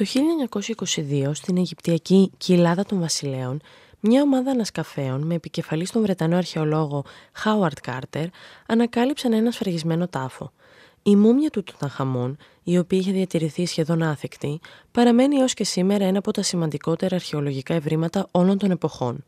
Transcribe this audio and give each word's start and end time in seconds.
Το 0.00 0.06
1922 0.50 1.30
στην 1.32 1.56
Αιγυπτιακή 1.56 2.30
κοιλάδα 2.36 2.84
των 2.84 3.00
βασιλέων 3.00 3.60
μια 4.00 4.22
ομάδα 4.22 4.50
ανασκαφέων 4.50 5.22
με 5.22 5.34
επικεφαλής 5.34 5.88
στον 5.88 6.02
Βρετανό 6.02 6.36
αρχαιολόγο 6.36 7.04
Χάουαρτ 7.32 7.78
Κάρτερ 7.80 8.26
ανακάλυψαν 8.66 9.32
ένα 9.32 9.50
σφραγισμένο 9.50 10.08
τάφο. 10.08 10.52
Η 11.02 11.16
μούμια 11.16 11.50
του 11.50 11.62
Τουταχαμών, 11.62 12.36
η 12.62 12.78
οποία 12.78 12.98
είχε 12.98 13.12
διατηρηθεί 13.12 13.66
σχεδόν 13.66 14.02
άθεκτη, 14.02 14.60
παραμένει 14.92 15.36
έως 15.36 15.54
και 15.54 15.64
σήμερα 15.64 16.04
ένα 16.04 16.18
από 16.18 16.30
τα 16.30 16.42
σημαντικότερα 16.42 17.14
αρχαιολογικά 17.14 17.74
ευρήματα 17.74 18.28
όλων 18.30 18.58
των 18.58 18.70
εποχών. 18.70 19.24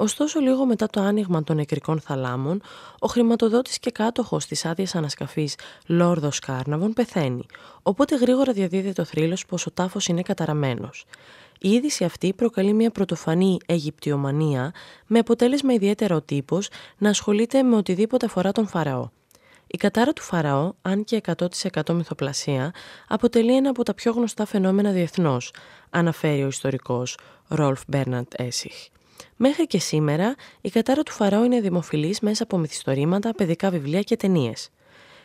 Ωστόσο, 0.00 0.40
λίγο 0.40 0.66
μετά 0.66 0.86
το 0.86 1.00
άνοιγμα 1.00 1.44
των 1.44 1.56
νεκρικών 1.56 2.00
θαλάμων, 2.00 2.62
ο 2.98 3.06
χρηματοδότης 3.06 3.78
και 3.78 3.90
κάτοχος 3.90 4.46
της 4.46 4.64
άδειας 4.64 4.94
ανασκαφής 4.94 5.54
Λόρδος 5.86 6.38
Κάρναβον 6.38 6.92
πεθαίνει, 6.92 7.46
οπότε 7.82 8.16
γρήγορα 8.16 8.52
διαδίδεται 8.52 9.00
ο 9.00 9.04
θρύλος 9.04 9.46
πως 9.46 9.66
ο 9.66 9.70
τάφος 9.70 10.06
είναι 10.06 10.22
καταραμένος. 10.22 11.04
Η 11.58 11.70
είδηση 11.70 12.04
αυτή 12.04 12.32
προκαλεί 12.32 12.72
μια 12.72 12.90
πρωτοφανή 12.90 13.58
Αιγυπτιομανία 13.66 14.72
με 15.06 15.18
αποτέλεσμα 15.18 15.72
ιδιαίτερο 15.72 16.16
ο 16.16 16.22
τύπος 16.22 16.68
να 16.98 17.08
ασχολείται 17.08 17.62
με 17.62 17.76
οτιδήποτε 17.76 18.26
αφορά 18.26 18.52
τον 18.52 18.66
Φαραώ. 18.66 19.08
Η 19.66 19.76
κατάρα 19.76 20.12
του 20.12 20.22
Φαραώ, 20.22 20.72
αν 20.82 21.04
και 21.04 21.20
100% 21.84 21.94
μυθοπλασία, 21.94 22.72
αποτελεί 23.08 23.56
ένα 23.56 23.70
από 23.70 23.82
τα 23.82 23.94
πιο 23.94 24.12
γνωστά 24.12 24.46
φαινόμενα 24.46 24.90
διεθνώς, 24.90 25.52
αναφέρει 25.90 26.44
ο 26.44 26.46
ιστορικός 26.46 27.16
Ρόλφ 27.48 27.82
Μπέρναντ 27.86 28.26
Έσιχ. 28.36 28.74
Μέχρι 29.36 29.66
και 29.66 29.78
σήμερα, 29.78 30.34
η 30.60 30.70
κατάρα 30.70 31.02
του 31.02 31.12
Φαραώ 31.12 31.44
είναι 31.44 31.60
δημοφιλής 31.60 32.20
μέσα 32.20 32.42
από 32.42 32.58
μυθιστορήματα, 32.58 33.34
παιδικά 33.34 33.70
βιβλία 33.70 34.02
και 34.02 34.16
ταινίες. 34.16 34.70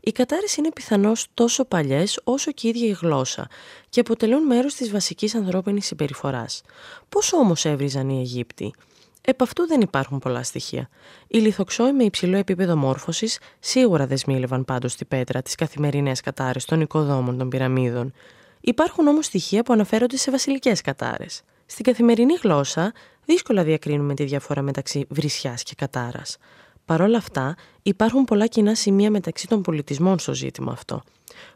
Οι 0.00 0.12
κατάρες 0.12 0.56
είναι 0.56 0.72
πιθανώς 0.72 1.26
τόσο 1.34 1.64
παλιές 1.64 2.20
όσο 2.24 2.52
και 2.52 2.66
η 2.66 2.70
ίδια 2.70 2.86
η 2.88 2.96
γλώσσα 3.00 3.48
και 3.88 4.00
αποτελούν 4.00 4.42
μέρος 4.42 4.74
της 4.74 4.90
βασικής 4.90 5.34
ανθρώπινης 5.34 5.86
συμπεριφοράς. 5.86 6.62
Πώς 7.08 7.32
όμως 7.32 7.64
έβριζαν 7.64 8.08
οι 8.08 8.18
Αιγύπτιοι; 8.18 8.74
Επ' 9.20 9.42
αυτού 9.42 9.66
δεν 9.66 9.80
υπάρχουν 9.80 10.18
πολλά 10.18 10.42
στοιχεία. 10.42 10.88
Οι 11.26 11.38
λιθοξόοι 11.38 11.92
με 11.92 12.04
υψηλό 12.04 12.36
επίπεδο 12.36 12.76
μόρφωσης 12.76 13.38
σίγουρα 13.58 14.06
δεσμήλευαν 14.06 14.64
πάντως 14.64 14.92
στη 14.92 15.04
πέτρα 15.04 15.42
τι 15.42 15.54
καθημερινές 15.54 16.20
κατάρες 16.20 16.64
των 16.64 16.80
οικοδόμων 16.80 17.38
των 17.38 17.48
πυραμίδων. 17.48 18.12
Υπάρχουν 18.60 19.06
όμως 19.06 19.26
στοιχεία 19.26 19.62
που 19.62 19.72
αναφέρονται 19.72 20.16
σε 20.16 20.30
βασιλικές 20.30 20.80
κατάρες. 20.80 21.42
Στην 21.70 21.84
καθημερινή 21.84 22.34
γλώσσα, 22.42 22.92
δύσκολα 23.24 23.62
διακρίνουμε 23.64 24.14
τη 24.14 24.24
διαφορά 24.24 24.62
μεταξύ 24.62 25.06
βρισιάς 25.08 25.62
και 25.62 25.74
κατάρας. 25.76 26.36
Παρ' 26.84 27.00
όλα 27.00 27.16
αυτά, 27.16 27.56
υπάρχουν 27.82 28.24
πολλά 28.24 28.46
κοινά 28.46 28.74
σημεία 28.74 29.10
μεταξύ 29.10 29.46
των 29.46 29.62
πολιτισμών 29.62 30.18
στο 30.18 30.34
ζήτημα 30.34 30.72
αυτό. 30.72 31.02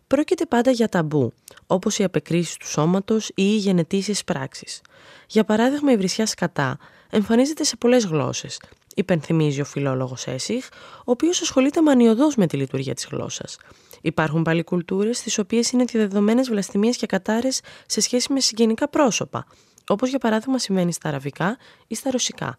Πρόκειται 0.07 0.47
πάντα 0.47 0.71
για 0.71 0.89
ταμπού, 0.89 1.33
όπως 1.67 1.99
οι 1.99 2.05
απεκρίσεις 2.05 2.57
του 2.57 2.69
σώματος 2.69 3.29
ή 3.29 3.33
οι 3.35 3.57
γενετήσει 3.57 4.25
πράξεις. 4.25 4.81
Για 5.29 5.45
παράδειγμα, 5.45 5.93
η 5.93 5.97
βρισιά 5.97 6.27
σκατά 6.27 6.79
εμφανίζεται 7.11 7.65
σε 7.65 7.77
πολλές 7.77 8.05
γλώσσες. 8.05 8.61
Υπενθυμίζει 8.95 9.61
ο 9.61 9.65
φιλόλογος 9.65 10.27
Έσιχ, 10.27 10.69
ο 10.99 11.11
οποίος 11.11 11.41
ασχολείται 11.41 11.83
μανιωδώς 11.83 12.37
με 12.37 12.47
τη 12.47 12.57
λειτουργία 12.57 12.95
της 12.95 13.09
γλώσσας. 13.11 13.59
Υπάρχουν 14.01 14.43
πάλι 14.43 14.65
κουλτούρες 14.65 15.19
στις 15.19 15.39
οποίες 15.39 15.71
είναι 15.71 15.85
δεδομένε 15.93 16.43
βλαστημίες 16.43 16.97
και 16.97 17.07
κατάρες 17.07 17.61
σε 17.87 18.01
σχέση 18.01 18.33
με 18.33 18.41
συγγενικά 18.41 18.89
πρόσωπα, 18.89 19.47
όπως 19.93 20.09
για 20.09 20.19
παράδειγμα 20.19 20.59
συμβαίνει 20.59 20.93
στα 20.93 21.09
αραβικά 21.09 21.57
ή 21.87 21.95
στα 21.95 22.11
ρωσικά. 22.11 22.59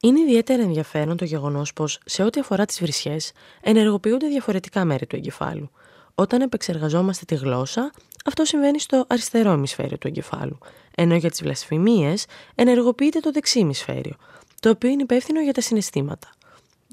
Είναι 0.00 0.20
ιδιαίτερα 0.20 0.62
ενδιαφέρον 0.62 1.16
το 1.16 1.24
γεγονός 1.24 1.72
πως, 1.72 1.98
σε 2.04 2.22
ό,τι 2.22 2.40
αφορά 2.40 2.64
τις 2.64 2.80
βρισιές, 2.80 3.32
ενεργοποιούνται 3.60 4.26
διαφορετικά 4.26 4.84
μέρη 4.84 5.06
του 5.06 5.16
εγκεφάλου. 5.16 5.70
Όταν 6.14 6.40
επεξεργαζόμαστε 6.40 7.24
τη 7.24 7.34
γλώσσα, 7.34 7.92
αυτό 8.24 8.44
συμβαίνει 8.44 8.80
στο 8.80 9.04
αριστερό 9.08 9.52
ημισφαίριο 9.52 9.98
του 9.98 10.06
εγκεφάλου, 10.06 10.58
ενώ 10.94 11.14
για 11.14 11.30
τις 11.30 11.42
βλασφημίες 11.42 12.26
ενεργοποιείται 12.54 13.20
το 13.20 13.30
δεξί 13.30 13.58
ημισφαίριο, 13.58 14.14
το 14.60 14.70
οποίο 14.70 14.90
είναι 14.90 15.02
υπεύθυνο 15.02 15.40
για 15.40 15.52
τα 15.52 15.60
συναισθήματα. 15.60 16.28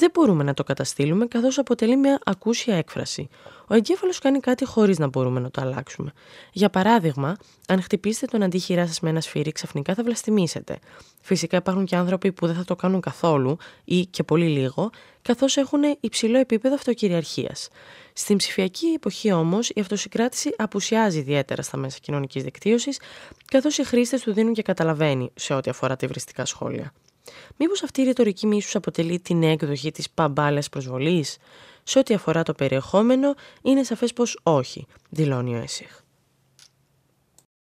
Δεν 0.02 0.12
μπορούμε 0.14 0.44
να 0.44 0.54
το 0.54 0.64
καταστήλουμε 0.64 1.26
καθώς 1.26 1.58
αποτελεί 1.58 1.98
μια 1.98 2.20
ακούσια 2.24 2.76
έκφραση. 2.76 3.30
Ο 3.68 3.76
εγκέφαλος 3.76 4.20
κάνει 4.20 4.40
κάτι 4.40 4.66
χωρίς 4.66 5.00
να 5.00 5.08
μπορούμε 5.08 5.40
να 5.40 5.52
το 5.52 5.62
αλλάξουμε. 5.62 6.12
Για 6.52 6.70
παράδειγμα, 6.70 7.36
αν 7.68 7.82
χτυπήσετε 7.82 8.26
τον 8.26 8.44
αντίχειρά 8.44 8.88
σας 8.88 9.00
με 9.00 9.10
ένα 9.10 9.22
σφύρι, 9.22 9.52
ξαφνικά 9.52 9.94
θα 9.94 10.04
βλαστημίσετε. 10.04 10.80
Φυσικά 11.22 11.58
υπάρχουν 11.58 11.86
και 11.86 11.96
άνθρωποι 11.96 12.32
που 12.32 12.46
δεν 12.46 12.56
θα 12.56 12.64
το 12.64 12.76
κάνουν 12.76 13.02
καθόλου 13.02 13.58
ή 13.84 14.06
και 14.06 14.24
πολύ 14.24 14.48
λίγο, 14.48 14.90
καθώς 15.22 15.58
έχουν 15.58 15.82
υψηλό 16.00 16.38
επίπεδο 16.38 16.76
αυτοκυριαρχίας. 16.76 17.70
Στην 18.14 18.38
ψηφιακή 18.38 18.88
εποχή 18.88 19.32
όμως, 19.32 19.70
η 19.70 19.80
αυτοσυγκράτηση 19.80 20.54
απουσιάζει 20.58 21.20
ιδιαίτερα 21.20 21.62
στα 21.62 21.78
μέσα 21.78 21.98
κοινωνικής 22.02 22.44
δικτύωσης, 22.44 23.00
καθώς 23.46 23.78
οι 23.78 23.84
χρήστες 23.84 24.22
του 24.22 24.34
δίνουν 24.34 24.54
και 24.54 24.62
καταλαβαίνει 24.62 25.32
σε 25.36 25.54
ό,τι 25.54 25.70
αφορά 25.70 25.96
τα 25.96 26.06
υβριστικά 26.06 26.46
σχόλια. 26.46 26.94
Μήπως 27.58 27.84
αυτή 27.84 28.02
η 28.02 28.04
ρητορική 28.04 28.48
μίσους 28.48 28.76
αποτελεί 28.76 29.20
την 29.20 29.44
έκδοχη 29.44 29.92
της 29.92 30.10
παμπάλια 30.10 30.64
προσβολής, 30.72 31.38
σε 31.84 32.00
ό,τι 32.00 32.14
αφορά 32.14 32.44
το 32.44 32.54
περιεχόμενο, 32.54 33.34
είναι 33.62 33.84
σαφές 33.84 34.14
πως 34.14 34.40
όχι, 34.44 34.88
δηλώνει 35.10 35.56
ο 35.56 35.62
Έσυχ. 35.62 36.01